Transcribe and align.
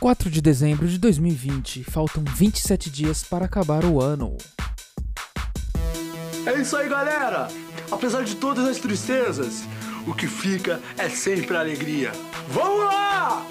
4 0.00 0.30
de 0.30 0.40
dezembro 0.40 0.88
de 0.88 0.96
2020, 0.96 1.84
faltam 1.84 2.24
27 2.24 2.88
dias 2.88 3.22
para 3.22 3.44
acabar 3.44 3.84
o 3.84 4.00
ano. 4.00 4.34
É 6.46 6.58
isso 6.58 6.74
aí, 6.74 6.88
galera! 6.88 7.48
Apesar 7.90 8.24
de 8.24 8.34
todas 8.36 8.66
as 8.66 8.78
tristezas, 8.78 9.62
o 10.06 10.14
que 10.14 10.26
fica 10.26 10.80
é 10.96 11.10
sempre 11.10 11.54
a 11.54 11.60
alegria. 11.60 12.12
Vamos 12.48 12.82
lá! 12.86 13.44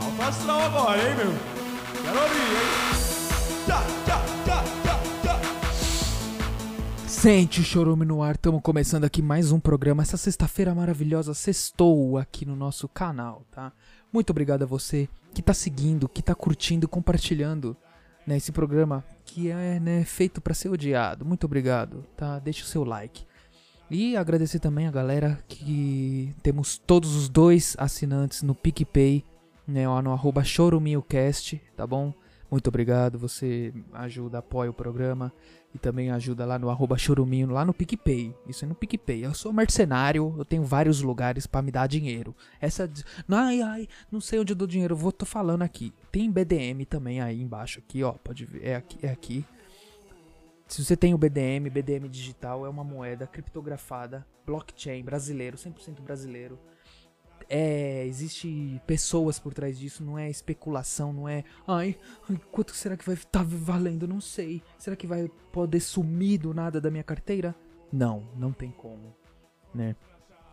Alto 0.00 0.22
astral 0.22 0.60
agora, 0.60 1.02
hein, 1.02 1.16
meu? 1.16 1.32
Quero 2.04 2.22
ouvir, 2.22 2.38
hein? 2.38 2.86
Tchá, 3.66 3.82
tchá, 4.06 4.22
tchá, 4.44 4.62
tchá, 4.84 5.00
tchá. 5.24 7.08
Sente 7.08 7.60
o 7.62 7.64
chorume 7.64 8.06
no 8.06 8.22
ar, 8.22 8.36
estamos 8.36 8.62
começando 8.62 9.02
aqui 9.02 9.20
mais 9.20 9.50
um 9.50 9.58
programa. 9.58 10.04
Essa 10.04 10.16
sexta-feira 10.16 10.72
maravilhosa, 10.72 11.34
sextou 11.34 12.16
aqui 12.16 12.46
no 12.46 12.54
nosso 12.54 12.86
canal, 12.86 13.44
tá? 13.50 13.72
Muito 14.12 14.30
obrigado 14.30 14.62
a 14.62 14.66
você 14.66 15.08
que 15.34 15.42
tá 15.42 15.52
seguindo, 15.52 16.08
que 16.08 16.22
tá 16.22 16.34
curtindo, 16.34 16.88
compartilhando 16.88 17.76
né, 18.26 18.36
esse 18.36 18.52
programa 18.52 19.04
que 19.24 19.50
é 19.50 19.78
né, 19.78 20.04
feito 20.04 20.40
para 20.40 20.54
ser 20.54 20.68
odiado. 20.68 21.24
Muito 21.24 21.44
obrigado, 21.44 22.04
tá? 22.16 22.38
Deixa 22.38 22.62
o 22.62 22.66
seu 22.66 22.84
like. 22.84 23.26
E 23.90 24.16
agradecer 24.16 24.58
também 24.58 24.86
a 24.86 24.90
galera 24.90 25.38
que 25.48 26.34
temos 26.42 26.78
todos 26.78 27.14
os 27.16 27.28
dois 27.28 27.74
assinantes 27.78 28.42
no 28.42 28.54
PicPay, 28.54 29.24
né, 29.66 29.84
no 30.02 30.12
arroba 30.12 30.44
chorumilcast, 30.44 31.60
tá 31.76 31.86
bom? 31.86 32.12
Muito 32.50 32.68
obrigado, 32.68 33.18
você 33.18 33.72
ajuda, 33.92 34.38
apoia 34.38 34.70
o 34.70 34.74
programa 34.74 35.32
e 35.74 35.78
também 35.78 36.10
ajuda 36.10 36.46
lá 36.46 36.58
no 36.58 36.70
arroba 36.70 36.96
choruminho, 36.96 37.50
lá 37.50 37.64
no 37.64 37.74
PicPay. 37.74 38.34
Isso 38.46 38.64
é 38.64 38.68
no 38.68 38.74
PicPay. 38.74 39.24
Eu 39.24 39.34
sou 39.34 39.52
mercenário, 39.52 40.34
eu 40.38 40.44
tenho 40.44 40.64
vários 40.64 41.02
lugares 41.02 41.46
pra 41.46 41.62
me 41.62 41.70
dar 41.70 41.86
dinheiro. 41.86 42.34
Essa. 42.60 42.90
Ai, 43.28 43.60
ai, 43.60 43.88
não 44.10 44.20
sei 44.20 44.38
onde 44.38 44.52
eu 44.52 44.56
dou 44.56 44.66
dinheiro, 44.66 44.94
eu 44.94 44.98
vou 44.98 45.12
tô 45.12 45.26
falando 45.26 45.62
aqui. 45.62 45.92
Tem 46.10 46.30
BDM 46.30 46.84
também 46.88 47.20
aí 47.20 47.40
embaixo, 47.40 47.78
aqui, 47.80 48.02
ó. 48.02 48.12
Pode 48.12 48.44
ver. 48.44 48.64
É 48.64 48.76
aqui. 48.76 48.98
É 49.02 49.10
aqui. 49.10 49.44
Se 50.66 50.84
você 50.84 50.96
tem 50.96 51.14
o 51.14 51.18
BDM, 51.18 51.70
BDM 51.70 52.08
digital 52.08 52.66
é 52.66 52.68
uma 52.68 52.84
moeda 52.84 53.26
criptografada, 53.26 54.26
blockchain 54.44 55.02
brasileiro, 55.02 55.56
100% 55.56 56.02
brasileiro. 56.02 56.58
É, 57.48 58.04
existe 58.06 58.80
pessoas 58.86 59.38
por 59.38 59.54
trás 59.54 59.78
disso, 59.78 60.04
não 60.04 60.18
é 60.18 60.28
especulação, 60.28 61.14
não 61.14 61.26
é, 61.26 61.44
ai, 61.66 61.96
quanto 62.52 62.74
será 62.74 62.94
que 62.94 63.06
vai 63.06 63.14
estar 63.14 63.42
valendo? 63.42 64.06
Não 64.06 64.20
sei. 64.20 64.62
Será 64.78 64.94
que 64.94 65.06
vai 65.06 65.28
poder 65.50 65.80
sumir 65.80 66.38
do 66.38 66.52
nada 66.52 66.80
da 66.80 66.90
minha 66.90 67.04
carteira? 67.04 67.54
Não, 67.90 68.28
não 68.36 68.52
tem 68.52 68.70
como, 68.70 69.16
né? 69.74 69.96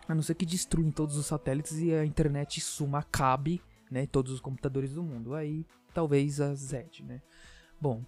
A 0.07 0.15
não 0.15 0.21
ser 0.21 0.35
que 0.35 0.45
destruem 0.45 0.91
todos 0.91 1.17
os 1.17 1.25
satélites 1.25 1.77
e 1.79 1.93
a 1.93 2.05
internet 2.05 2.61
suma, 2.61 2.99
acabe, 2.99 3.61
né, 3.91 4.05
todos 4.05 4.31
os 4.31 4.39
computadores 4.39 4.93
do 4.93 5.03
mundo. 5.03 5.33
Aí, 5.33 5.65
talvez 5.93 6.39
a 6.39 6.53
Zed, 6.53 7.03
né? 7.03 7.21
Bom, 7.81 8.03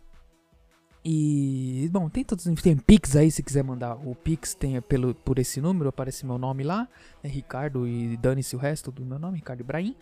e, 1.10 1.88
bom, 1.90 2.10
tem 2.10 2.22
todos 2.22 2.44
tem 2.62 2.76
Pix 2.76 3.16
aí, 3.16 3.32
se 3.32 3.42
quiser 3.42 3.64
mandar 3.64 3.96
o 3.96 4.14
Pix, 4.14 4.54
tem 4.54 4.82
pelo, 4.82 5.16
por 5.16 5.40
esse 5.40 5.62
número, 5.62 5.88
aparece 5.88 6.26
meu 6.26 6.38
nome 6.38 6.66
lá, 6.66 6.86
é 7.24 7.30
Ricardo 7.30 7.88
e 7.88 8.18
dane-se 8.18 8.58
o 8.58 8.60
resto 8.60 8.92
do 8.92 9.06
meu 9.06 9.18
nome, 9.18 9.38
Ricardo 9.38 9.62
Ibrahim. 9.62 9.96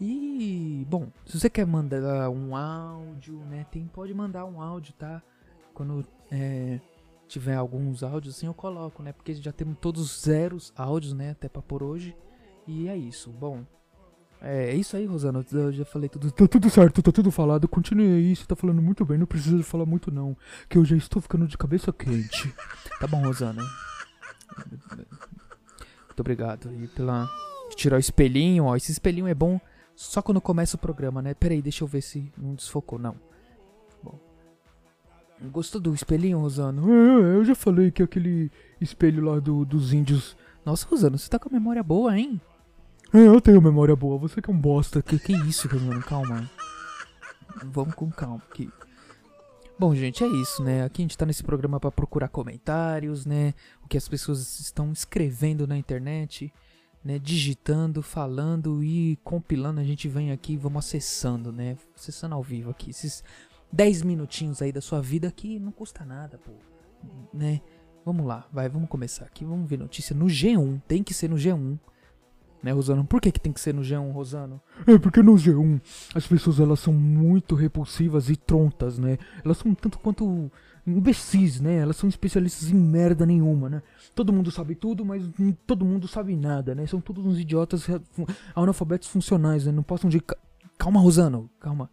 E, 0.00 0.86
bom, 0.88 1.08
se 1.26 1.38
você 1.38 1.50
quer 1.50 1.66
mandar 1.66 2.30
um 2.30 2.56
áudio, 2.56 3.34
né, 3.40 3.66
tem, 3.70 3.86
pode 3.88 4.14
mandar 4.14 4.46
um 4.46 4.62
áudio, 4.62 4.94
tá? 4.94 5.22
Quando 5.74 6.02
é, 6.30 6.80
tiver 7.26 7.54
alguns 7.54 8.02
áudios 8.02 8.34
assim 8.34 8.46
eu 8.46 8.54
coloco, 8.54 9.02
né, 9.02 9.12
porque 9.12 9.34
já 9.34 9.52
temos 9.52 9.76
todos 9.78 10.00
os 10.00 10.22
zeros 10.22 10.72
áudios, 10.74 11.12
né, 11.12 11.32
até 11.32 11.46
pra 11.50 11.60
por 11.60 11.82
hoje. 11.82 12.16
E 12.66 12.88
é 12.88 12.96
isso, 12.96 13.30
bom, 13.30 13.66
é, 14.40 14.70
é 14.70 14.74
isso 14.74 14.96
aí, 14.96 15.06
Rosana. 15.06 15.44
Eu 15.52 15.72
já 15.72 15.84
falei 15.84 16.08
tudo. 16.08 16.30
Tá 16.30 16.46
tudo 16.46 16.70
certo, 16.70 17.02
tá 17.02 17.12
tudo 17.12 17.30
falado. 17.30 17.66
Continue 17.66 18.06
aí, 18.06 18.36
você 18.36 18.44
tá 18.44 18.54
falando 18.54 18.80
muito 18.80 19.04
bem. 19.04 19.18
Não 19.18 19.26
precisa 19.26 19.62
falar 19.62 19.86
muito, 19.86 20.10
não. 20.10 20.36
Que 20.68 20.78
eu 20.78 20.84
já 20.84 20.96
estou 20.96 21.20
ficando 21.20 21.46
de 21.46 21.58
cabeça 21.58 21.92
quente. 21.92 22.52
Tá 23.00 23.06
bom, 23.06 23.22
Rosana. 23.22 23.62
Muito 26.06 26.20
obrigado. 26.20 26.72
E 26.72 26.88
pela. 26.88 27.28
Tirar 27.76 27.96
o 27.96 28.00
espelhinho, 28.00 28.64
ó. 28.64 28.76
Esse 28.76 28.90
espelhinho 28.90 29.28
é 29.28 29.34
bom 29.34 29.60
só 29.94 30.22
quando 30.22 30.40
começa 30.40 30.76
o 30.76 30.78
programa, 30.78 31.20
né? 31.20 31.34
Pera 31.34 31.54
aí, 31.54 31.60
deixa 31.60 31.84
eu 31.84 31.88
ver 31.88 32.02
se 32.02 32.32
não 32.36 32.54
desfocou, 32.54 32.98
não. 32.98 33.16
Bom. 34.02 34.18
Gostou 35.50 35.80
do 35.80 35.94
espelhinho, 35.94 36.38
Rosana? 36.38 36.80
É, 36.82 37.36
eu 37.36 37.44
já 37.44 37.54
falei 37.54 37.90
que 37.90 38.02
é 38.02 38.04
aquele 38.04 38.50
espelho 38.80 39.24
lá 39.24 39.38
do, 39.38 39.64
dos 39.64 39.92
índios. 39.92 40.36
Nossa, 40.64 40.86
Rosana, 40.86 41.18
você 41.18 41.28
tá 41.28 41.38
com 41.38 41.48
a 41.48 41.52
memória 41.52 41.82
boa, 41.82 42.16
hein? 42.18 42.40
É, 43.12 43.20
eu 43.20 43.40
tenho 43.40 43.62
memória 43.62 43.96
boa, 43.96 44.18
você 44.18 44.42
que 44.42 44.50
é 44.50 44.52
um 44.52 44.58
bosta. 44.58 45.02
Que, 45.02 45.18
que 45.18 45.32
isso, 45.32 45.66
mano? 45.80 46.02
Calma. 46.02 46.48
Vamos 47.64 47.94
com 47.94 48.10
calma 48.10 48.42
aqui. 48.50 48.70
Bom, 49.78 49.94
gente, 49.94 50.22
é 50.22 50.26
isso, 50.26 50.62
né? 50.62 50.84
Aqui 50.84 51.00
a 51.00 51.04
gente 51.04 51.16
tá 51.16 51.24
nesse 51.24 51.42
programa 51.42 51.80
para 51.80 51.90
procurar 51.90 52.28
comentários, 52.28 53.24
né? 53.24 53.54
O 53.82 53.88
que 53.88 53.96
as 53.96 54.06
pessoas 54.06 54.60
estão 54.60 54.92
escrevendo 54.92 55.66
na 55.66 55.78
internet, 55.78 56.52
né? 57.02 57.18
Digitando, 57.18 58.02
falando 58.02 58.84
e 58.84 59.18
compilando. 59.24 59.80
A 59.80 59.84
gente 59.84 60.06
vem 60.06 60.30
aqui 60.30 60.52
e 60.52 60.58
vamos 60.58 60.84
acessando, 60.84 61.50
né? 61.50 61.78
Acessando 61.96 62.34
ao 62.34 62.42
vivo 62.42 62.68
aqui. 62.70 62.90
Esses 62.90 63.24
10 63.72 64.02
minutinhos 64.02 64.60
aí 64.60 64.70
da 64.70 64.82
sua 64.82 65.00
vida 65.00 65.32
que 65.32 65.58
não 65.58 65.72
custa 65.72 66.04
nada, 66.04 66.36
pô. 66.36 66.52
Né? 67.32 67.62
Vamos 68.04 68.26
lá, 68.26 68.46
vai, 68.52 68.68
vamos 68.68 68.90
começar 68.90 69.24
aqui. 69.24 69.46
Vamos 69.46 69.66
ver 69.66 69.78
notícia 69.78 70.14
no 70.14 70.26
G1. 70.26 70.82
Tem 70.86 71.02
que 71.02 71.14
ser 71.14 71.30
no 71.30 71.36
G1 71.36 71.78
né, 72.62 72.72
Rosano? 72.72 73.04
Por 73.04 73.20
que, 73.20 73.30
que 73.30 73.40
tem 73.40 73.52
que 73.52 73.60
ser 73.60 73.72
no 73.72 73.82
G1, 73.82 74.12
Rosano? 74.12 74.60
É 74.86 74.98
porque 74.98 75.22
no 75.22 75.34
G1 75.34 75.80
as 76.14 76.26
pessoas 76.26 76.58
elas 76.60 76.80
são 76.80 76.92
muito 76.92 77.54
repulsivas 77.54 78.28
e 78.28 78.36
trontas, 78.36 78.98
né? 78.98 79.18
Elas 79.44 79.58
são 79.58 79.74
tanto 79.74 79.98
quanto 79.98 80.50
imbecis, 80.86 81.60
né? 81.60 81.76
Elas 81.76 81.96
são 81.96 82.08
especialistas 82.08 82.70
em 82.70 82.74
merda 82.74 83.26
nenhuma, 83.26 83.68
né? 83.68 83.82
Todo 84.14 84.32
mundo 84.32 84.50
sabe 84.50 84.74
tudo, 84.74 85.04
mas 85.04 85.22
todo 85.66 85.84
mundo 85.84 86.08
sabe 86.08 86.36
nada, 86.36 86.74
né? 86.74 86.86
São 86.86 87.00
todos 87.00 87.24
uns 87.24 87.38
idiotas 87.38 87.86
analfabetos 88.54 89.08
funcionais, 89.08 89.66
né? 89.66 89.72
Não 89.72 89.82
possam 89.82 90.08
de... 90.10 90.22
Calma, 90.76 91.00
Rosano, 91.00 91.50
calma. 91.60 91.90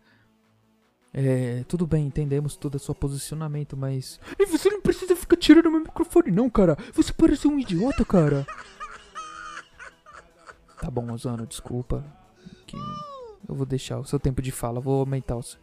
É, 1.18 1.64
tudo 1.68 1.88
bem, 1.88 2.08
entendemos 2.08 2.58
todo 2.58 2.76
o 2.76 2.80
seu 2.80 2.94
posicionamento, 2.94 3.78
mas... 3.78 4.20
E 4.38 4.46
você 4.46 4.70
não 4.70 4.82
precisa 4.82 5.16
ficar 5.16 5.38
tirando 5.38 5.72
meu 5.72 5.80
microfone 5.80 6.30
não, 6.30 6.50
cara. 6.50 6.78
Você 6.94 7.14
parece 7.14 7.48
um 7.48 7.58
idiota, 7.58 8.04
cara. 8.04 8.46
Tá 10.86 10.92
bom, 10.92 11.12
Ozano, 11.12 11.48
desculpa. 11.48 12.06
Que 12.68 12.78
eu 13.50 13.56
vou 13.56 13.66
deixar 13.66 13.98
o 13.98 14.06
seu 14.06 14.20
tempo 14.20 14.40
de 14.40 14.52
fala, 14.52 14.80
vou 14.80 15.00
aumentar 15.00 15.36
o 15.36 15.42
seu. 15.42 15.60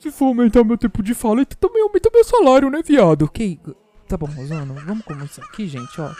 Se 0.00 0.10
for 0.10 0.26
aumentar 0.26 0.64
meu 0.64 0.76
tempo 0.76 1.00
de 1.00 1.14
fala, 1.14 1.42
então 1.42 1.56
também 1.56 1.80
aumenta 1.80 2.10
meu 2.12 2.24
salário, 2.24 2.68
né, 2.68 2.82
viado? 2.82 3.24
Ok. 3.24 3.60
Tá 4.08 4.16
bom, 4.16 4.26
Ozano, 4.36 4.74
vamos 4.84 5.04
começar 5.04 5.44
aqui, 5.44 5.68
gente, 5.68 6.00
ó. 6.00 6.12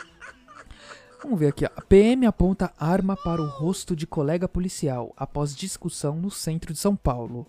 Vamos 1.21 1.37
ver 1.37 1.47
aqui, 1.47 1.65
ó. 1.65 1.69
A 1.75 1.81
PM 1.81 2.25
aponta 2.25 2.73
arma 2.79 3.17
para 3.17 3.41
o 3.41 3.49
rosto 3.49 3.93
de 3.93 4.07
colega 4.07 4.47
policial 4.47 5.13
após 5.17 5.53
discussão 5.53 6.15
no 6.15 6.31
centro 6.31 6.71
de 6.71 6.79
São 6.79 6.95
Paulo. 6.95 7.45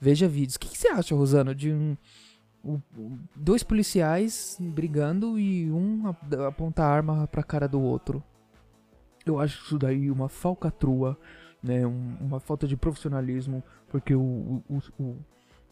Veja 0.00 0.28
vídeos. 0.28 0.54
O 0.54 0.60
que, 0.60 0.68
que 0.68 0.78
você 0.78 0.86
acha, 0.86 1.16
Rosano, 1.16 1.52
de 1.52 1.72
um, 1.72 1.96
um, 2.64 2.80
dois 3.34 3.64
policiais 3.64 4.56
brigando 4.60 5.36
e 5.36 5.68
um 5.68 6.14
aponta 6.46 6.84
a 6.84 6.88
arma 6.88 7.26
pra 7.26 7.42
cara 7.42 7.66
do 7.66 7.80
outro? 7.80 8.22
Eu 9.26 9.40
acho 9.40 9.62
isso 9.64 9.78
daí 9.78 10.10
uma 10.10 10.28
falcatrua, 10.28 11.18
né? 11.62 11.86
Um, 11.86 12.16
uma 12.20 12.40
falta 12.40 12.66
de 12.66 12.76
profissionalismo, 12.76 13.62
porque 13.88 14.14
o, 14.14 14.62
o, 14.68 14.82
o, 14.98 15.16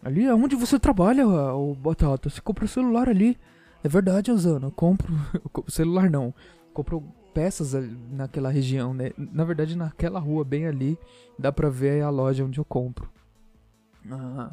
ali 0.02 0.24
é 0.24 0.34
onde 0.34 0.56
você 0.56 0.78
trabalha, 0.78 1.26
o 1.26 1.74
Batata. 1.74 2.28
Você 2.28 2.40
compra 2.40 2.64
o 2.64 2.68
celular 2.68 3.08
ali. 3.08 3.38
É 3.82 3.88
verdade, 3.88 4.32
Osana. 4.32 4.66
Eu 4.66 4.72
compro. 4.72 5.12
celular 5.68 6.10
não. 6.10 6.34
Compro 6.72 7.02
peças 7.32 7.74
naquela 8.10 8.50
região, 8.50 8.92
né? 8.92 9.12
Na 9.16 9.44
verdade, 9.44 9.76
naquela 9.76 10.18
rua 10.18 10.44
bem 10.44 10.66
ali, 10.66 10.98
dá 11.38 11.52
pra 11.52 11.68
ver 11.68 12.02
a 12.02 12.10
loja 12.10 12.44
onde 12.44 12.58
eu 12.58 12.64
compro. 12.64 13.10
Ah, 14.10 14.50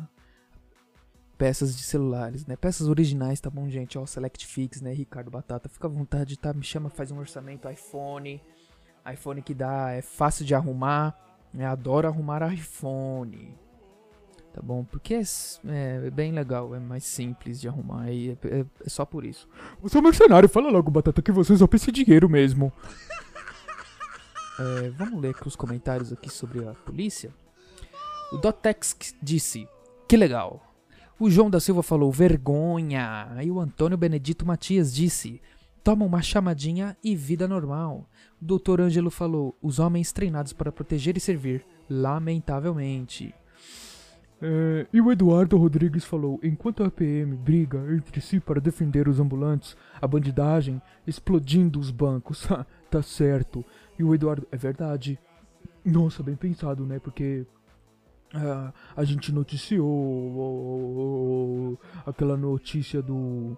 peças 1.38 1.76
de 1.76 1.84
celulares, 1.84 2.46
né? 2.46 2.56
Peças 2.56 2.88
originais, 2.88 3.40
tá 3.40 3.50
bom, 3.50 3.68
gente? 3.70 3.98
Ó, 3.98 4.06
Select 4.06 4.46
Fix, 4.46 4.82
né? 4.82 4.94
Ricardo 4.94 5.32
Batata. 5.32 5.70
Fica 5.70 5.88
à 5.88 5.90
vontade, 5.90 6.38
tá? 6.38 6.54
Me 6.54 6.64
chama, 6.64 6.90
faz 6.90 7.12
um 7.12 7.20
orçamento 7.20 7.70
iPhone 7.70 8.42
iPhone 9.12 9.42
que 9.42 9.54
dá, 9.54 9.92
é 9.92 10.02
fácil 10.02 10.46
de 10.46 10.54
arrumar. 10.54 11.16
Eu 11.54 11.68
adoro 11.68 12.08
arrumar 12.08 12.54
iPhone. 12.54 13.56
Tá 14.54 14.62
bom? 14.62 14.84
Porque 14.84 15.14
é, 15.14 15.22
é, 15.68 16.10
bem 16.10 16.34
legal, 16.34 16.76
é 16.76 16.80
mais 16.80 17.06
simples 17.06 17.60
de 17.60 17.68
arrumar. 17.68 18.12
E 18.12 18.32
é, 18.32 18.48
é, 18.48 18.60
é, 18.60 18.90
só 18.90 19.06
por 19.06 19.26
isso. 19.26 19.48
Você 19.82 19.98
é 19.98 20.00
um 20.00 20.04
mercenário, 20.04 20.50
fala 20.50 20.70
logo, 20.70 20.92
Batata, 20.92 21.22
que 21.22 21.32
você 21.32 21.56
só 21.56 21.68
pensa 21.68 21.92
dinheiro 21.92 22.30
mesmo. 22.30 22.72
É, 24.60 24.90
vamos 24.92 25.22
ler 25.22 25.30
aqui 25.30 25.48
os 25.48 25.56
comentários 25.56 26.12
aqui 26.12 26.30
sobre 26.30 26.68
a 26.68 26.74
polícia. 26.74 27.34
O 28.32 28.38
Dotex 28.38 29.16
disse: 29.22 29.68
Que 30.08 30.18
legal. 30.18 30.62
O 31.18 31.30
João 31.30 31.50
da 31.50 31.60
Silva 31.60 31.82
falou: 31.82 32.12
Vergonha. 32.12 33.30
Aí 33.32 33.50
o 33.50 33.60
Antônio 33.60 33.98
Benedito 33.98 34.46
Matias 34.46 34.94
disse: 34.94 35.42
toma 35.84 36.06
uma 36.06 36.22
chamadinha 36.22 36.96
e 37.04 37.16
vida 37.16 37.48
normal. 37.48 38.10
Dr. 38.40 38.82
Ângelo 38.82 39.12
falou: 39.12 39.58
os 39.62 39.80
homens 39.80 40.12
treinados 40.12 40.54
para 40.54 40.72
proteger 40.72 41.18
e 41.18 41.20
servir. 41.20 41.66
Lamentavelmente. 41.90 43.34
É, 44.42 44.88
e 44.92 45.00
o 45.00 45.12
Eduardo 45.12 45.58
Rodrigues 45.58 46.04
falou: 46.04 46.40
enquanto 46.42 46.84
a 46.84 46.90
PM 46.90 47.36
briga 47.36 47.78
entre 47.94 48.20
si 48.20 48.40
para 48.40 48.60
defender 48.60 49.08
os 49.08 49.20
ambulantes, 49.20 49.78
a 50.02 50.08
bandidagem 50.08 50.82
explodindo 51.06 51.80
os 51.80 51.92
bancos. 51.92 52.48
tá 52.90 53.04
certo. 53.04 53.64
E 54.00 54.04
o 54.04 54.16
Eduardo, 54.16 54.48
é 54.52 54.58
verdade. 54.58 55.20
Nossa, 55.86 56.24
bem 56.24 56.36
pensado, 56.36 56.86
né? 56.86 57.00
Porque 57.00 57.46
ah, 58.34 58.74
a 58.96 59.04
gente 59.04 59.32
noticiou 59.32 59.88
aquela 62.06 62.36
notícia 62.38 63.02
do. 63.02 63.58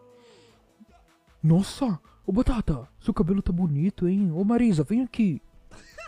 Nossa! 1.43 1.99
Ô 2.25 2.31
Batata, 2.31 2.87
seu 3.01 3.13
cabelo 3.13 3.41
tá 3.41 3.51
bonito, 3.51 4.07
hein? 4.07 4.31
Ô 4.31 4.45
Marisa, 4.45 4.83
vem 4.83 5.01
aqui. 5.03 5.41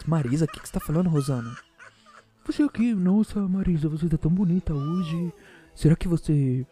Marisa, 0.07 0.45
o 0.45 0.47
que, 0.47 0.61
que 0.61 0.67
você 0.67 0.73
tá 0.73 0.79
falando, 0.79 1.09
Rosana? 1.09 1.53
Você 2.45 2.63
aqui, 2.63 2.93
nossa, 2.93 3.45
Marisa, 3.47 3.89
você 3.89 4.07
tá 4.07 4.17
tão 4.17 4.31
bonita 4.31 4.73
hoje. 4.73 5.33
Será 5.73 5.93
que 5.95 6.07
você. 6.07 6.65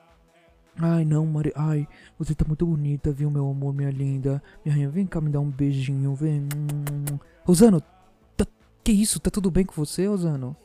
Ai, 0.78 1.04
não, 1.04 1.26
Mari. 1.26 1.52
Ai, 1.56 1.86
você 2.18 2.34
tá 2.34 2.46
muito 2.48 2.66
bonita, 2.66 3.12
viu, 3.12 3.30
meu 3.30 3.50
amor, 3.50 3.74
minha 3.74 3.92
linda. 3.92 4.42
Minha 4.64 4.76
rainha, 4.76 4.90
vem 4.90 5.06
cá 5.06 5.20
me 5.20 5.30
dar 5.30 5.42
um 5.42 5.50
beijinho, 5.50 6.16
vem. 6.16 6.48
Rosano, 7.44 7.82
tá... 8.38 8.46
que 8.82 8.94
isso? 8.94 9.20
Tá 9.20 9.30
tudo 9.30 9.52
bem 9.52 9.66
com 9.66 9.74
você, 9.74 10.08
Rosano? 10.08 10.56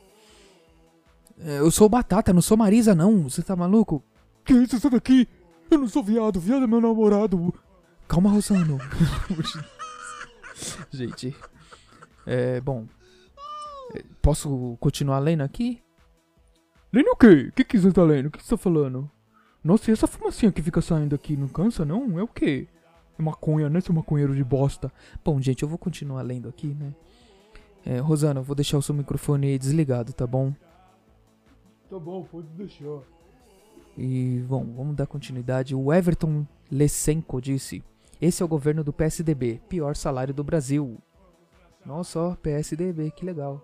É, 1.37 1.59
eu 1.59 1.69
sou 1.69 1.89
Batata, 1.89 2.31
não 2.31 2.41
sou 2.41 2.55
Marisa, 2.55 2.95
não. 2.95 3.23
Você 3.23 3.41
tá 3.41 3.57
maluco? 3.57 4.01
Que 4.45 4.53
isso, 4.53 4.79
sai 4.79 4.91
daqui? 4.91 5.27
Eu 5.69 5.79
não 5.79 5.87
sou 5.87 6.03
viado, 6.03 6.39
viado 6.39 6.63
é 6.63 6.67
meu 6.67 6.79
namorado. 6.79 7.53
Calma, 8.09 8.31
Rosano. 8.31 8.79
Gente. 10.89 11.35
É, 12.25 12.59
bom. 12.59 12.87
É, 13.93 14.03
posso 14.19 14.75
continuar 14.79 15.19
lendo 15.19 15.41
aqui? 15.41 15.79
Lendo 16.91 17.11
o 17.11 17.15
quê? 17.15 17.49
O 17.49 17.51
que, 17.51 17.63
que 17.63 17.77
você 17.77 17.91
tá 17.91 18.01
lendo? 18.01 18.25
O 18.25 18.31
que 18.31 18.41
você 18.43 18.49
tá 18.49 18.57
falando? 18.57 19.09
Nossa, 19.63 19.91
e 19.91 19.93
essa 19.93 20.07
fumacinha 20.07 20.51
que 20.51 20.59
fica 20.59 20.81
saindo 20.81 21.13
aqui 21.13 21.37
não 21.37 21.47
cansa, 21.47 21.85
não? 21.85 22.17
É 22.17 22.23
o 22.23 22.27
quê? 22.27 22.67
É 23.17 23.21
maconha, 23.21 23.69
né, 23.69 23.79
seu 23.79 23.93
maconheiro 23.93 24.35
de 24.35 24.43
bosta? 24.43 24.91
Bom, 25.23 25.39
gente, 25.39 25.61
eu 25.61 25.69
vou 25.69 25.77
continuar 25.77 26.23
lendo 26.23 26.49
aqui, 26.49 26.67
né? 26.67 26.95
É, 27.85 27.99
Rosana, 27.99 28.39
eu 28.39 28.43
vou 28.43 28.55
deixar 28.55 28.79
o 28.79 28.81
seu 28.81 28.95
microfone 28.95 29.55
desligado, 29.59 30.13
tá 30.13 30.25
bom? 30.25 30.51
Tá 31.87 31.99
bom, 31.99 32.23
pode 32.23 32.47
deixar. 32.49 33.01
E, 33.95 34.43
bom, 34.47 34.65
vamos 34.75 34.95
dar 34.95 35.05
continuidade. 35.05 35.75
O 35.75 35.93
Everton 35.93 36.47
Lesenko 36.71 37.39
disse: 37.39 37.83
Esse 38.21 38.41
é 38.41 38.45
o 38.45 38.49
governo 38.49 38.83
do 38.83 38.91
PSDB, 38.91 39.61
pior 39.69 39.95
salário 39.95 40.33
do 40.33 40.43
Brasil. 40.43 40.97
Nossa, 41.85 42.19
ó, 42.19 42.35
PSDB, 42.35 43.11
que 43.11 43.25
legal. 43.25 43.63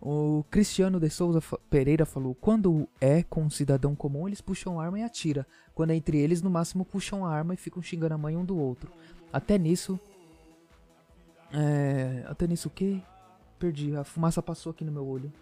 O 0.00 0.44
Cristiano 0.50 0.98
de 0.98 1.08
Souza 1.08 1.40
Pereira 1.70 2.04
falou: 2.04 2.34
quando 2.34 2.88
é 3.00 3.22
com 3.22 3.44
um 3.44 3.50
cidadão 3.50 3.94
comum, 3.94 4.26
eles 4.26 4.40
puxam 4.40 4.80
arma 4.80 4.98
e 4.98 5.02
atira. 5.04 5.46
Quando 5.72 5.90
é 5.90 5.94
entre 5.94 6.18
eles, 6.18 6.42
no 6.42 6.50
máximo 6.50 6.84
puxam 6.84 7.24
a 7.24 7.32
arma 7.32 7.54
e 7.54 7.56
ficam 7.56 7.80
xingando 7.80 8.14
a 8.14 8.18
mãe 8.18 8.36
um 8.36 8.44
do 8.44 8.58
outro. 8.58 8.90
Até 9.32 9.56
nisso. 9.56 9.98
É, 11.52 12.24
até 12.26 12.48
nisso 12.48 12.66
o 12.66 12.70
quê? 12.72 13.00
Perdi, 13.60 13.94
a 13.94 14.02
fumaça 14.02 14.42
passou 14.42 14.70
aqui 14.70 14.84
no 14.84 14.90
meu 14.90 15.06
olho. 15.06 15.32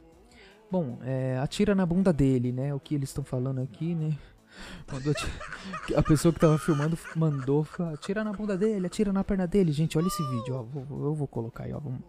Bom, 0.71 0.99
é, 1.03 1.39
atira 1.39 1.75
na 1.75 1.87
bunda 1.87 2.13
dele, 2.13 2.53
né? 2.53 2.75
O 2.75 2.79
que 2.79 2.95
eles 2.95 3.09
estão 3.09 3.25
falando 3.25 3.61
aqui, 3.63 3.95
né? 3.95 4.15
Mandou 4.91 5.15
a 5.97 6.03
pessoa 6.03 6.33
que 6.33 6.41
tava 6.41 6.59
filmando 6.59 6.99
mandou 7.15 7.67
atira 7.93 8.25
na 8.25 8.33
bunda 8.33 8.57
dele, 8.57 8.87
atira 8.87 9.13
na 9.13 9.25
perna 9.25 9.47
dele. 9.47 9.73
Gente, 9.73 9.97
olha 9.97 10.09
esse 10.09 10.23
vídeo, 10.23 10.57
ó. 10.57 10.63
Vou, 10.63 11.07
eu 11.07 11.15
vou 11.15 11.29
colocar 11.29 11.65
aí, 11.65 11.73
ó. 11.73 11.79
Vamos 11.79 12.01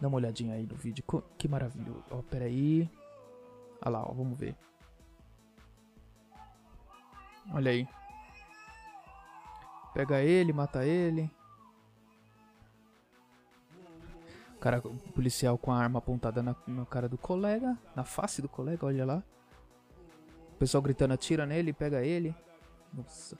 uma 0.00 0.16
olhadinha 0.16 0.54
aí 0.54 0.66
no 0.66 0.74
vídeo. 0.74 1.04
Que 1.38 1.48
maravilha. 1.48 1.92
Ó, 2.10 2.22
pera 2.22 2.44
aí. 2.44 2.90
Olha 3.80 3.90
lá, 3.90 4.02
ó. 4.02 4.12
Vamos 4.12 4.38
ver. 4.38 4.56
Olha 7.52 7.70
aí. 7.70 7.88
Pega 9.94 10.20
ele, 10.20 10.52
mata 10.52 10.84
ele. 10.84 11.30
O 14.54 14.58
cara, 14.58 14.78
o 14.78 15.12
policial 15.12 15.56
com 15.56 15.72
a 15.72 15.78
arma 15.78 15.98
apontada 15.98 16.42
na, 16.42 16.56
na 16.66 16.84
cara 16.86 17.08
do 17.08 17.16
colega, 17.16 17.78
na 17.94 18.04
face 18.04 18.42
do 18.42 18.48
colega, 18.48 18.84
olha 18.84 19.04
lá. 19.04 19.22
O 20.56 20.58
pessoal 20.58 20.82
gritando, 20.82 21.12
atira 21.12 21.44
nele, 21.44 21.70
pega 21.70 22.02
ele. 22.02 22.34
Nossa. 22.90 23.36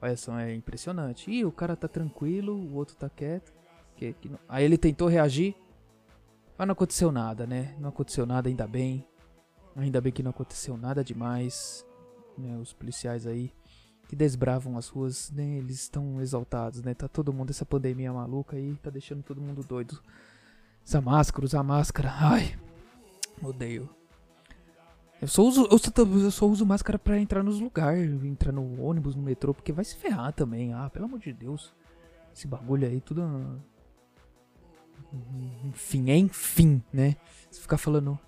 Olha 0.00 0.16
só, 0.16 0.38
é 0.38 0.54
impressionante. 0.54 1.30
Ih, 1.30 1.44
o 1.44 1.52
cara 1.52 1.76
tá 1.76 1.86
tranquilo, 1.86 2.54
o 2.54 2.74
outro 2.74 2.96
tá 2.96 3.10
quieto. 3.10 3.52
Que, 3.94 4.14
que 4.14 4.30
não... 4.30 4.38
Aí 4.48 4.64
ele 4.64 4.78
tentou 4.78 5.08
reagir. 5.08 5.54
Mas 6.56 6.66
não 6.66 6.72
aconteceu 6.72 7.12
nada, 7.12 7.46
né? 7.46 7.76
Não 7.78 7.90
aconteceu 7.90 8.24
nada, 8.24 8.48
ainda 8.48 8.66
bem. 8.66 9.06
Ainda 9.76 10.00
bem 10.00 10.10
que 10.10 10.22
não 10.22 10.30
aconteceu 10.30 10.74
nada 10.78 11.04
demais. 11.04 11.86
Né? 12.38 12.56
Os 12.56 12.72
policiais 12.72 13.26
aí 13.26 13.52
que 14.08 14.16
desbravam 14.16 14.78
as 14.78 14.88
ruas, 14.88 15.30
né? 15.30 15.58
Eles 15.58 15.80
estão 15.80 16.18
exaltados, 16.22 16.82
né? 16.82 16.94
Tá 16.94 17.08
todo 17.08 17.30
mundo, 17.30 17.50
essa 17.50 17.66
pandemia 17.66 18.10
maluca 18.10 18.56
aí, 18.56 18.74
tá 18.76 18.88
deixando 18.88 19.22
todo 19.22 19.40
mundo 19.40 19.62
doido. 19.62 20.00
Essa 20.82 21.00
máscara, 21.00 21.44
usar 21.44 21.62
máscara, 21.62 22.10
ai, 22.10 22.58
odeio. 23.42 24.01
Eu 25.22 25.28
só 25.28 25.42
uso, 25.44 25.68
eu 25.70 25.78
só, 25.78 25.92
eu 25.96 26.30
só 26.32 26.46
uso 26.46 26.66
máscara 26.66 26.98
pra 26.98 27.16
entrar 27.16 27.44
nos 27.44 27.60
lugares, 27.60 28.24
entrar 28.24 28.50
no 28.50 28.82
ônibus, 28.82 29.14
no 29.14 29.22
metrô, 29.22 29.54
porque 29.54 29.70
vai 29.72 29.84
se 29.84 29.96
ferrar 29.96 30.32
também. 30.32 30.72
Ah, 30.74 30.90
pelo 30.90 31.04
amor 31.04 31.20
de 31.20 31.32
Deus. 31.32 31.72
Esse 32.34 32.48
bagulho 32.48 32.88
aí, 32.88 33.00
tudo. 33.00 33.22
Enfim, 35.64 36.10
enfim, 36.10 36.82
né? 36.92 37.14
Se 37.52 37.60
ficar 37.60 37.78
falando, 37.78 38.18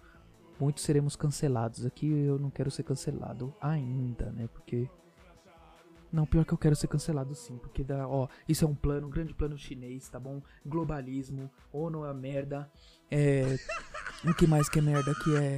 muitos 0.60 0.84
seremos 0.84 1.16
cancelados. 1.16 1.84
Aqui 1.84 2.08
eu 2.08 2.38
não 2.38 2.48
quero 2.48 2.70
ser 2.70 2.84
cancelado 2.84 3.52
ainda, 3.60 4.30
né? 4.30 4.48
Porque 4.52 4.88
não, 6.14 6.24
pior 6.24 6.44
que 6.44 6.54
eu 6.54 6.58
quero 6.58 6.76
ser 6.76 6.86
cancelado 6.86 7.34
sim, 7.34 7.58
porque 7.58 7.82
dá, 7.82 8.06
ó, 8.06 8.28
isso 8.48 8.64
é 8.64 8.68
um 8.68 8.74
plano, 8.74 9.08
um 9.08 9.10
grande 9.10 9.34
plano 9.34 9.58
chinês, 9.58 10.08
tá 10.08 10.20
bom? 10.20 10.40
Globalismo, 10.64 11.50
ONU 11.72 12.06
é 12.06 12.14
merda, 12.14 12.70
é, 13.10 13.58
o 14.24 14.32
que 14.32 14.46
mais 14.46 14.68
que 14.68 14.78
é 14.78 14.82
merda 14.82 15.12
que 15.16 15.36
é, 15.36 15.56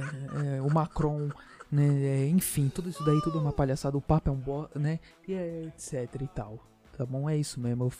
é 0.55 0.61
o 0.61 0.73
Macron, 0.73 1.29
né, 1.71 1.87
é, 2.03 2.27
enfim, 2.29 2.69
tudo 2.69 2.89
isso 2.89 3.05
daí, 3.05 3.21
tudo 3.21 3.37
é 3.37 3.41
uma 3.41 3.53
palhaçada, 3.53 3.95
o 3.97 4.01
Papa 4.01 4.31
é 4.31 4.33
um 4.33 4.37
bo, 4.37 4.67
né, 4.73 4.99
e 5.27 5.35
é, 5.35 5.65
etc 5.65 6.21
e 6.21 6.27
tal, 6.27 6.57
tá 6.97 7.05
bom? 7.05 7.29
É 7.29 7.37
isso 7.37 7.59
mesmo, 7.59 7.83
eu, 7.83 7.93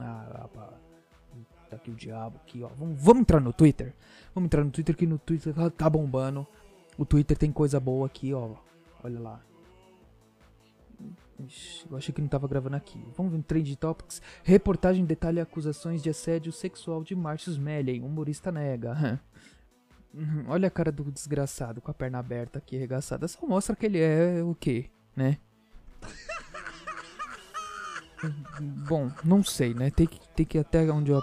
ah, 0.00 0.48
tá 1.68 1.76
aqui 1.76 1.90
o 1.90 1.94
diabo 1.94 2.36
aqui, 2.36 2.62
ó, 2.62 2.68
vamos, 2.68 3.02
vamos 3.02 3.22
entrar 3.22 3.40
no 3.40 3.52
Twitter, 3.52 3.92
vamos 4.32 4.46
entrar 4.46 4.62
no 4.62 4.70
Twitter 4.70 4.96
que 4.96 5.08
no 5.08 5.18
Twitter 5.18 5.52
tá 5.72 5.90
bombando, 5.90 6.46
o 6.96 7.04
Twitter 7.04 7.36
tem 7.36 7.50
coisa 7.50 7.80
boa 7.80 8.06
aqui, 8.06 8.32
ó, 8.32 8.54
olha 9.02 9.18
lá, 9.18 9.40
Ixi, 11.38 11.86
eu 11.90 11.96
achei 11.96 12.14
que 12.14 12.20
não 12.20 12.28
tava 12.28 12.46
gravando 12.46 12.76
aqui. 12.76 13.04
Vamos 13.16 13.32
ver 13.32 13.38
no 13.38 13.44
Trend 13.44 13.76
Topics. 13.76 14.22
Reportagem 14.42 15.04
detalha 15.04 15.42
acusações 15.42 16.02
de 16.02 16.10
assédio 16.10 16.52
sexual 16.52 17.02
de 17.02 17.14
Marcius 17.14 17.58
Mellen. 17.58 18.02
Humorista 18.02 18.52
nega. 18.52 19.20
Olha 20.46 20.68
a 20.68 20.70
cara 20.70 20.92
do 20.92 21.10
desgraçado 21.10 21.80
com 21.80 21.90
a 21.90 21.94
perna 21.94 22.18
aberta 22.18 22.58
aqui, 22.58 22.76
arregaçada. 22.76 23.26
Só 23.26 23.44
mostra 23.46 23.74
que 23.74 23.84
ele 23.84 23.98
é 23.98 24.42
o 24.44 24.54
quê, 24.54 24.90
né? 25.16 25.38
Bom, 28.88 29.10
não 29.24 29.42
sei, 29.42 29.74
né? 29.74 29.90
Tem 29.90 30.06
que, 30.06 30.20
tem 30.34 30.46
que 30.46 30.56
até 30.58 30.90
onde 30.90 31.10
eu, 31.10 31.20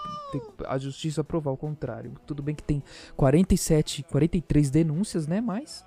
a 0.67 0.77
justiça 0.77 1.23
provar 1.23 1.51
o 1.51 1.57
contrário. 1.57 2.13
Tudo 2.27 2.43
bem 2.43 2.53
que 2.53 2.63
tem 2.63 2.83
47, 3.15 4.03
43 4.03 4.69
denúncias, 4.69 5.25
né? 5.25 5.39
Mas 5.41 5.85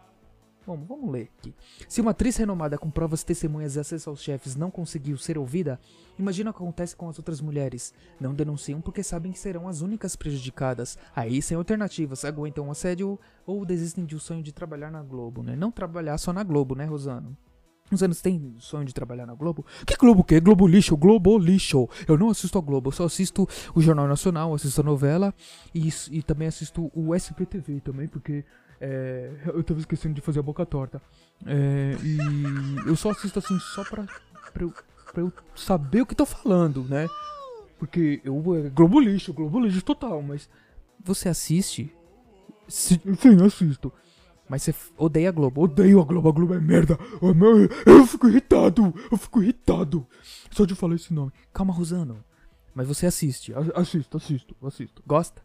Vamos, 0.66 0.88
vamos 0.88 1.10
ler 1.10 1.30
aqui. 1.38 1.54
Se 1.88 2.00
uma 2.00 2.12
atriz 2.12 2.36
renomada 2.36 2.78
com 2.78 2.90
provas, 2.90 3.22
testemunhas 3.22 3.76
e 3.76 3.80
acesso 3.80 4.08
aos 4.08 4.22
chefes 4.22 4.56
não 4.56 4.70
conseguiu 4.70 5.16
ser 5.16 5.36
ouvida, 5.36 5.78
imagina 6.18 6.50
o 6.50 6.52
que 6.52 6.62
acontece 6.62 6.96
com 6.96 7.08
as 7.08 7.18
outras 7.18 7.40
mulheres. 7.40 7.92
Não 8.18 8.34
denunciam 8.34 8.80
porque 8.80 9.02
sabem 9.02 9.32
que 9.32 9.38
serão 9.38 9.68
as 9.68 9.82
únicas 9.82 10.16
prejudicadas. 10.16 10.98
Aí, 11.14 11.42
sem 11.42 11.56
alternativas, 11.56 12.24
aguentam 12.24 12.68
o 12.68 12.70
assédio 12.70 13.18
ou 13.46 13.64
desistem 13.64 14.04
de 14.04 14.16
um 14.16 14.20
sonho 14.20 14.42
de 14.42 14.52
trabalhar 14.52 14.90
na 14.90 15.02
Globo, 15.02 15.42
né? 15.42 15.54
Não 15.54 15.70
trabalhar 15.70 16.16
só 16.18 16.32
na 16.32 16.42
Globo, 16.42 16.74
né, 16.74 16.84
Rosano? 16.84 17.36
Os 17.92 18.02
anos 18.02 18.20
tem 18.22 18.54
sonho 18.58 18.86
de 18.86 18.94
trabalhar 18.94 19.26
na 19.26 19.34
Globo? 19.34 19.64
Que 19.86 19.94
Globo 19.96 20.22
o 20.22 20.24
quê? 20.24 20.40
Globo 20.40 20.66
lixo, 20.66 20.96
Globo 20.96 21.38
lixo. 21.38 21.86
Eu 22.08 22.16
não 22.16 22.30
assisto 22.30 22.56
a 22.56 22.60
Globo, 22.60 22.88
eu 22.88 22.92
só 22.92 23.04
assisto 23.04 23.46
o 23.74 23.80
Jornal 23.80 24.08
Nacional, 24.08 24.54
assisto 24.54 24.80
a 24.80 24.84
novela 24.84 25.34
e, 25.74 25.90
e 26.10 26.22
também 26.22 26.48
assisto 26.48 26.90
o 26.94 27.14
SPTV 27.14 27.80
também, 27.80 28.08
porque 28.08 28.44
é, 28.86 29.30
eu 29.46 29.62
tava 29.64 29.80
esquecendo 29.80 30.14
de 30.14 30.20
fazer 30.20 30.40
a 30.40 30.42
boca 30.42 30.64
torta. 30.66 31.00
É, 31.46 31.96
e 32.02 32.88
eu 32.88 32.94
só 32.96 33.10
assisto 33.10 33.38
assim 33.38 33.58
só 33.58 33.82
pra, 33.84 34.04
pra, 34.52 34.62
eu, 34.62 34.72
pra 35.12 35.22
eu 35.22 35.32
saber 35.54 36.02
o 36.02 36.06
que 36.06 36.14
tô 36.14 36.26
falando, 36.26 36.84
né? 36.84 37.06
Porque 37.78 38.20
eu. 38.24 38.42
É 38.66 38.68
Globo 38.70 39.00
lixo, 39.00 39.32
Globo 39.32 39.60
lixo 39.60 39.82
total, 39.82 40.22
mas. 40.22 40.48
Você 41.04 41.28
assiste? 41.28 41.92
Sim, 42.68 42.98
sim 43.20 43.42
assisto. 43.44 43.92
Mas 44.48 44.62
você 44.62 44.74
odeia 44.96 45.28
a 45.30 45.32
Globo. 45.32 45.62
Odeio 45.62 46.00
a 46.00 46.04
Globo, 46.04 46.28
a 46.28 46.32
Globo 46.32 46.54
é 46.54 46.60
merda. 46.60 46.98
Oh, 47.20 47.32
meu, 47.34 47.68
Eu 47.86 48.06
fico 48.06 48.28
irritado, 48.28 48.94
eu 49.10 49.16
fico 49.16 49.42
irritado. 49.42 50.06
Só 50.50 50.64
de 50.64 50.74
falar 50.74 50.94
esse 50.94 51.12
nome. 51.12 51.32
Calma, 51.52 51.72
Rosano. 51.72 52.22
Mas 52.74 52.86
você 52.86 53.06
assiste. 53.06 53.52
A- 53.54 53.80
Assisto, 53.80 54.16
assisto, 54.16 54.54
assisto. 54.62 55.02
Gosta? 55.06 55.42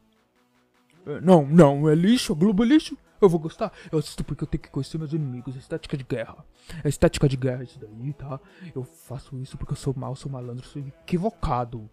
É, 1.06 1.22
Não, 1.22 1.46
não, 1.48 1.90
é 1.90 1.96
lixo, 1.96 2.34
a 2.34 2.36
Globo 2.36 2.64
é 2.64 2.68
lixo. 2.68 2.98
Eu 3.22 3.28
vou 3.30 3.40
gostar. 3.40 3.72
Eu 3.92 4.00
assisto 4.00 4.24
porque 4.24 4.44
eu 4.44 4.48
tenho 4.48 4.62
que 4.64 4.70
conhecer 4.70 4.98
meus 4.98 5.12
inimigos. 5.14 5.56
Estética 5.56 5.98
de 5.98 6.04
guerra. 6.04 6.38
É 6.84 6.90
estética 6.90 7.28
de 7.28 7.36
guerra 7.38 7.64
isso 7.64 7.80
daí, 7.80 8.14
tá? 8.14 8.40
Eu 8.74 8.84
faço 8.84 9.36
isso 9.38 9.58
porque 9.58 9.74
eu 9.74 9.78
sou 9.78 9.94
mal, 9.96 10.16
sou 10.16 10.32
malandro, 10.32 10.66
sou 10.66 10.82
equivocado. 10.82 11.90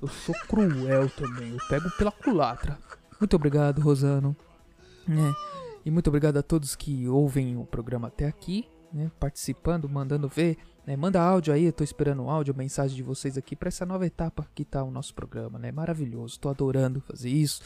Eu 0.00 0.08
sou 0.08 0.34
cruel 0.46 1.10
também. 1.10 1.50
Eu 1.50 1.58
pego 1.68 1.90
pela 1.98 2.12
culatra. 2.12 2.78
Muito 3.20 3.34
obrigado, 3.34 3.80
Rosano. 3.80 4.36
né? 5.06 5.34
E 5.84 5.90
muito 5.90 6.08
obrigado 6.08 6.36
a 6.36 6.42
todos 6.42 6.76
que 6.76 7.08
ouvem 7.08 7.56
o 7.56 7.64
programa 7.64 8.08
até 8.08 8.26
aqui, 8.26 8.68
né? 8.92 9.10
Participando, 9.18 9.88
mandando 9.88 10.28
ver. 10.28 10.56
né? 10.86 10.96
Manda 10.96 11.20
áudio 11.20 11.52
aí, 11.52 11.64
eu 11.64 11.72
tô 11.72 11.82
esperando 11.82 12.28
áudio, 12.28 12.54
mensagem 12.54 12.94
de 12.96 13.02
vocês 13.02 13.36
aqui 13.36 13.56
pra 13.56 13.68
essa 13.68 13.84
nova 13.84 14.06
etapa 14.06 14.46
que 14.54 14.64
tá 14.64 14.82
o 14.84 14.90
nosso 14.90 15.14
programa, 15.14 15.58
né? 15.58 15.72
Maravilhoso, 15.72 16.38
tô 16.38 16.48
adorando 16.48 17.00
fazer 17.00 17.30
isso. 17.30 17.62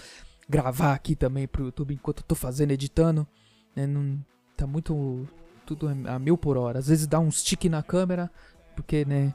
Gravar 0.49 0.93
aqui 0.93 1.15
também 1.15 1.47
pro 1.47 1.65
YouTube 1.65 1.95
enquanto 1.95 2.19
eu 2.19 2.25
tô 2.25 2.35
fazendo, 2.35 2.73
editando. 2.73 3.27
Né? 3.75 3.87
Não, 3.87 4.19
tá 4.57 4.67
muito. 4.67 5.27
Tudo 5.65 5.89
a 5.89 6.19
mil 6.19 6.37
por 6.37 6.57
hora. 6.57 6.79
Às 6.79 6.89
vezes 6.89 7.07
dá 7.07 7.21
um 7.21 7.31
stick 7.31 7.65
na 7.67 7.83
câmera, 7.83 8.31
porque, 8.75 9.05
né? 9.05 9.35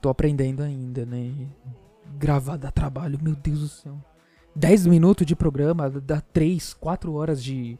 Tô 0.00 0.08
aprendendo 0.08 0.62
ainda, 0.62 1.04
né? 1.04 1.32
Gravar 2.18 2.56
dá 2.56 2.70
trabalho, 2.70 3.18
meu 3.22 3.34
Deus 3.34 3.60
do 3.60 3.68
céu. 3.68 3.98
10 4.56 4.86
minutos 4.86 5.26
de 5.26 5.34
programa, 5.34 5.90
dá 5.90 6.20
3, 6.20 6.74
4 6.74 7.12
horas 7.12 7.42
de, 7.42 7.78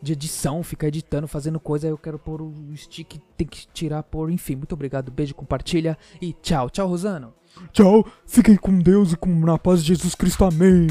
de 0.00 0.12
edição, 0.12 0.62
ficar 0.62 0.88
editando, 0.88 1.26
fazendo 1.26 1.58
coisa, 1.58 1.86
aí 1.86 1.92
eu 1.92 1.98
quero 1.98 2.18
pôr 2.18 2.42
o 2.42 2.52
stick, 2.76 3.18
tem 3.36 3.46
que 3.46 3.66
tirar, 3.72 4.02
pôr, 4.02 4.30
enfim. 4.30 4.56
Muito 4.56 4.74
obrigado, 4.74 5.10
beijo, 5.10 5.34
compartilha 5.34 5.96
e 6.20 6.32
tchau. 6.34 6.68
Tchau, 6.68 6.88
Rosano. 6.88 7.32
Tchau, 7.72 8.06
fiquem 8.26 8.56
com 8.56 8.78
Deus 8.78 9.12
e 9.12 9.16
com 9.16 9.30
na 9.40 9.58
paz 9.58 9.82
de 9.82 9.88
Jesus 9.88 10.14
Cristo, 10.14 10.44
amém. 10.44 10.86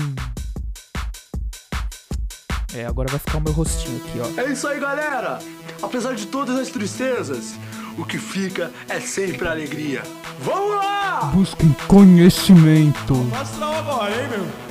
É, 2.73 2.85
agora 2.85 3.09
vai 3.09 3.19
ficar 3.19 3.37
o 3.37 3.41
meu 3.41 3.53
rostinho 3.53 3.97
aqui, 3.97 4.19
ó. 4.19 4.41
É 4.41 4.51
isso 4.51 4.67
aí, 4.67 4.79
galera! 4.79 5.39
Apesar 5.81 6.13
de 6.13 6.27
todas 6.27 6.57
as 6.57 6.69
tristezas, 6.69 7.53
o 7.97 8.05
que 8.05 8.17
fica 8.17 8.71
é 8.87 8.99
sempre 8.99 9.47
alegria. 9.47 10.03
Vamos 10.39 10.75
lá! 10.75 11.31
Busquem 11.33 11.75
conhecimento. 11.87 13.13
Astral 13.39 13.75
agora, 13.75 14.21
hein, 14.21 14.29
meu? 14.29 14.70